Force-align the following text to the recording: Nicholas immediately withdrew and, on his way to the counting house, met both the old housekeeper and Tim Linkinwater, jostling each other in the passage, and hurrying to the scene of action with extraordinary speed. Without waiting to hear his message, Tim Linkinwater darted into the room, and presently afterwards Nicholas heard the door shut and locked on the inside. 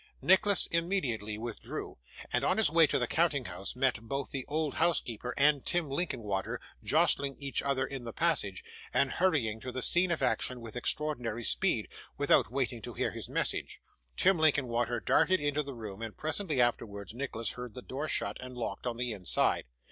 Nicholas 0.19 0.65
immediately 0.71 1.37
withdrew 1.37 1.99
and, 2.33 2.43
on 2.43 2.57
his 2.57 2.71
way 2.71 2.87
to 2.87 2.97
the 2.97 3.05
counting 3.05 3.45
house, 3.45 3.75
met 3.75 4.01
both 4.01 4.31
the 4.31 4.45
old 4.47 4.73
housekeeper 4.73 5.31
and 5.37 5.63
Tim 5.63 5.91
Linkinwater, 5.91 6.59
jostling 6.83 7.35
each 7.37 7.61
other 7.61 7.85
in 7.85 8.03
the 8.03 8.11
passage, 8.11 8.63
and 8.91 9.11
hurrying 9.11 9.59
to 9.59 9.71
the 9.71 9.83
scene 9.83 10.09
of 10.09 10.23
action 10.23 10.59
with 10.59 10.75
extraordinary 10.75 11.43
speed. 11.43 11.87
Without 12.17 12.51
waiting 12.51 12.81
to 12.81 12.93
hear 12.93 13.11
his 13.11 13.29
message, 13.29 13.79
Tim 14.17 14.39
Linkinwater 14.39 14.99
darted 14.99 15.39
into 15.39 15.61
the 15.61 15.75
room, 15.75 16.01
and 16.01 16.17
presently 16.17 16.59
afterwards 16.59 17.13
Nicholas 17.13 17.51
heard 17.51 17.75
the 17.75 17.83
door 17.83 18.07
shut 18.07 18.37
and 18.43 18.57
locked 18.57 18.87
on 18.87 18.97
the 18.97 19.11
inside. 19.11 19.65